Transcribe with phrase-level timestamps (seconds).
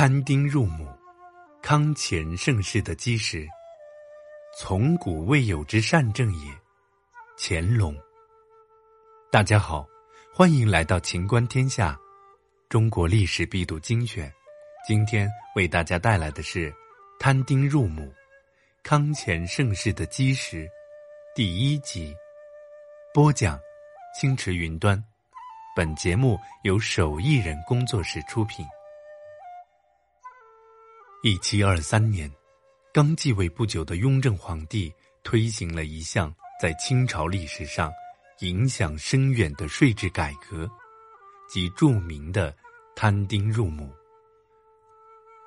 [0.00, 0.86] 摊丁入亩，
[1.60, 3.44] 康乾盛世的基石，
[4.56, 6.52] 从古未有之善政也。
[7.36, 7.96] 乾隆。
[9.32, 9.84] 大家好，
[10.32, 11.98] 欢迎来到秦观天下，
[12.68, 14.32] 中国历史必读精选。
[14.86, 16.72] 今天为大家带来的是
[17.18, 18.08] 摊丁入亩，
[18.84, 20.70] 康乾盛世的基石
[21.34, 22.14] 第一集。
[23.12, 23.58] 播讲：
[24.14, 25.02] 青池云端。
[25.74, 28.64] 本节目由手艺人工作室出品。
[31.20, 32.30] 一七二三年，
[32.92, 34.92] 刚继位不久的雍正皇帝
[35.24, 37.92] 推行了一项在清朝历史上
[38.38, 40.70] 影响深远的税制改革，
[41.48, 42.56] 即著名的
[42.94, 43.92] 摊丁入亩。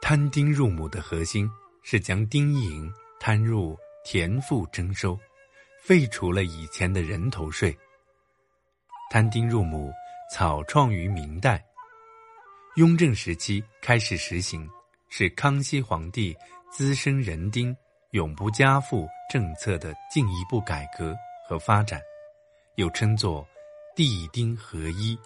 [0.02, 1.50] 摊丁入亩的核心
[1.84, 5.18] 是将丁银摊入田赋征收，
[5.82, 7.74] 废除了以前的人头税。
[9.10, 9.90] 摊丁入亩
[10.34, 11.64] 草创于明代，
[12.76, 14.70] 雍正时期开始实行。
[15.14, 16.34] 是康熙皇帝
[16.72, 17.76] 滋生人丁、
[18.12, 21.14] 永不加赋政策的进一步改革
[21.46, 22.02] 和发展，
[22.76, 23.46] 又称作
[23.94, 25.20] “地丁合一”，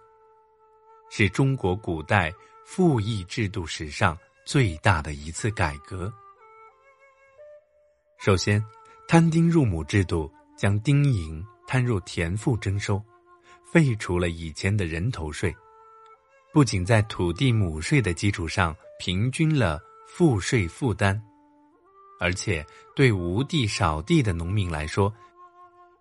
[1.11, 2.33] 是中国古代
[2.65, 6.11] 赋役制度史上最大的一次改革。
[8.17, 8.61] 首先，
[9.07, 12.99] 摊丁入亩制度将丁银摊入田赋征收，
[13.71, 15.55] 废除了以前的人头税。
[16.51, 21.21] 不仅在土地亩税的基础上平均了赋税负担，
[22.19, 22.65] 而且
[22.95, 25.13] 对无地少地的农民来说，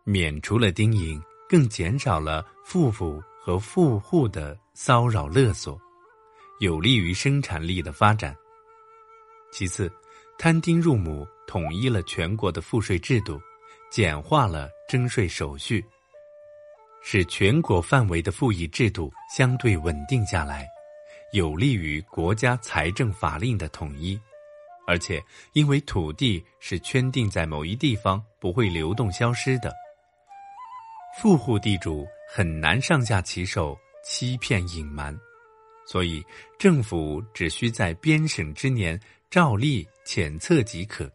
[0.05, 5.78] 免除了丁银，更减少了富府和富户的骚扰勒索，
[6.61, 8.36] 有利于生产力的发展。
[9.53, 9.91] 其次，
[10.39, 13.41] 摊丁入亩统一了全国的赋税制度，
[13.91, 15.84] 简化了征税手续。
[17.06, 20.67] 使全国范围的赋役制度相对稳定下来，
[21.35, 24.19] 有利于国家财政法令的统一。
[24.87, 25.21] 而且，
[25.53, 29.75] 因为土地是圈定在某一地方，不会流动消失的，
[31.19, 35.19] 富户地主很难上下其手欺骗隐瞒，
[35.85, 36.25] 所以
[36.57, 41.11] 政府只需在编审之年照例检测即可。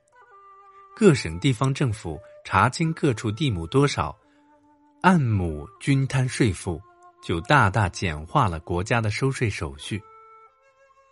[0.97, 4.13] 各省地方政府查清各处地亩多少。
[5.01, 6.81] 按亩均摊税赋，
[7.23, 10.01] 就大大简化了国家的收税手续。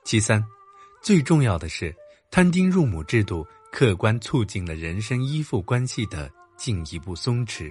[0.07, 0.41] 其三，
[1.01, 1.93] 最重要的是，
[2.31, 7.69] 摊丁入亩制度客观促进了人身依附关系的进一步松弛。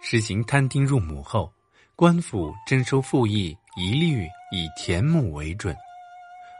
[0.00, 1.52] 实行摊丁入亩后，
[1.96, 5.76] 官府征收赋役一律以田亩为准，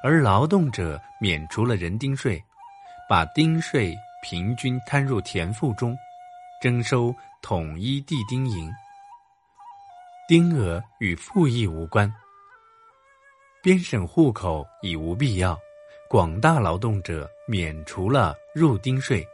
[0.03, 2.43] 而劳动者免除了人丁税，
[3.09, 5.97] 把丁税平均摊入田赋中，
[6.61, 7.15] 征收。
[7.43, 8.69] 统一地丁银，
[10.27, 12.13] 丁额与赋役无关。
[13.63, 15.57] 编审户口已无必要，
[16.09, 19.25] 广大劳动者免除了入丁税，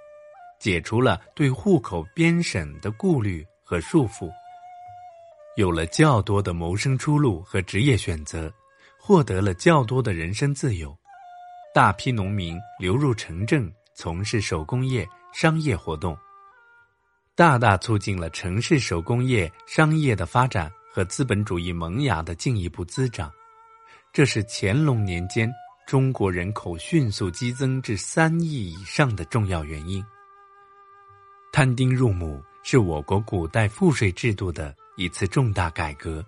[0.58, 4.30] 解除了对户口编审的顾虑和束缚，
[5.56, 8.52] 有了较多的谋生出路和职业选择，
[9.00, 10.94] 获得了较多的人身自由。
[11.72, 16.14] 大批农民流入城镇，从事手工业、商业活动。
[17.34, 23.32] 大大促进了城市手工业商业的发展和资本主义萌芽的进一步滋长，
[24.18, 25.48] 这是乾隆年间
[25.86, 30.04] 中国人口迅速激增至三亿以上的重要原因。
[31.52, 36.20] 摊丁入亩是我国古代赋税制度的一次重大改革，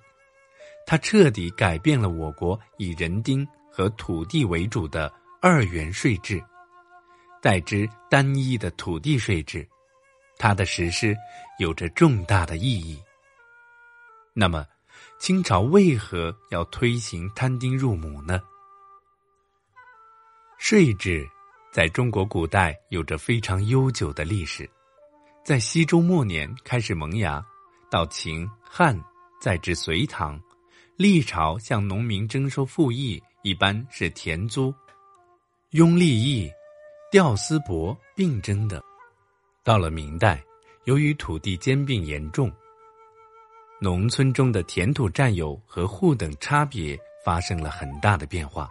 [0.86, 5.12] 它彻底改变了我国以人丁和土地为主的
[5.42, 6.40] 二元税制，
[7.42, 9.68] 代之单一的土地税制。
[10.38, 11.12] 它的实施
[11.58, 13.02] 有着重大的意义。
[14.32, 14.64] 那么，
[15.20, 18.40] 清朝为何要推行摊丁入亩呢？
[20.58, 21.28] 税制
[21.70, 24.68] 在中国古代有着非常悠久的历史，
[25.44, 27.44] 在西周末年开始萌芽，
[27.90, 28.98] 到秦汉
[29.38, 30.40] 再至隋唐，
[30.96, 34.74] 历朝向农民征收赋役一般是田租、
[35.72, 36.50] 庸吏役、
[37.12, 38.82] 吊丝帛并征的。
[39.62, 40.42] 到了明代，
[40.84, 42.50] 由于土地兼并严重，
[43.82, 48.68] 农村中的田土占有和户等差别发生了很大的变化，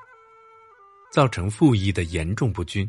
[1.12, 2.88] 造成赋役的严重不均。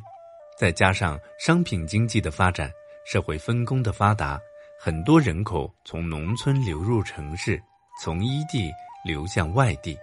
[0.58, 2.70] 再加上商品经济的发展，
[3.06, 4.38] 社会分工的发达，
[4.78, 7.58] 很多人口从农村流入城市，
[8.02, 8.70] 从一地
[9.02, 9.98] 流向外地，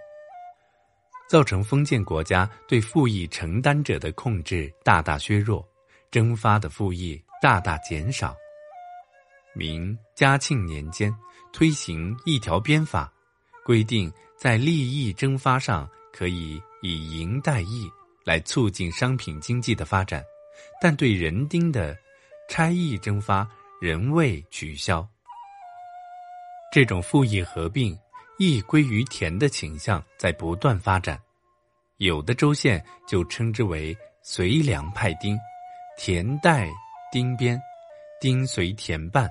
[1.28, 5.64] 造成封建国家对赋役承担者的控制大大削弱，
[6.10, 7.22] 征发的赋役。
[7.40, 8.36] 大大减少。
[9.54, 11.14] 明嘉庆年间
[11.52, 13.12] 推行一条鞭法，
[13.64, 17.90] 规定在利益征发上可以以银代义
[18.24, 20.22] 来促进商品经济的发展，
[20.80, 21.96] 但对人丁的
[22.48, 23.48] 差役征发
[23.80, 25.06] 仍未取消。
[26.70, 27.98] 这种赋役合并、
[28.38, 31.20] 役归于田的倾向在不断发展，
[31.96, 35.36] 有的州县就称之为随粮派丁，
[35.96, 36.70] 田代
[37.10, 37.60] 丁编，
[38.20, 39.28] 丁随田办。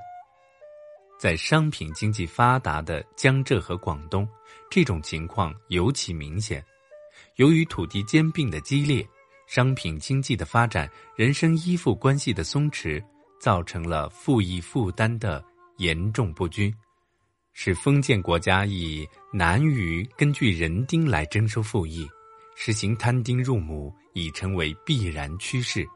[1.18, 4.28] 在商品经济发达的江浙和广东，
[4.70, 6.64] 这种情况尤其明显。
[7.38, 9.08] 由于土地兼并的激烈，
[9.48, 13.04] 商品经济的发展、人身依附关系的松弛，
[13.40, 15.44] 造成了赋役负担的
[15.78, 16.74] 严重不均，
[17.54, 22.08] 使封建国家以难于根据人丁来征收赋役，
[22.56, 25.88] 实行摊丁入亩已成为必然趋势。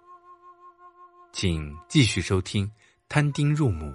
[1.31, 2.65] 请继续收听
[3.07, 3.85] 《摊丁入亩》。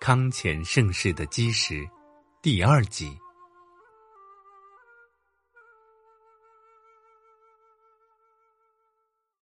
[0.00, 1.86] 康乾盛世的基石，
[2.40, 3.14] 第二集。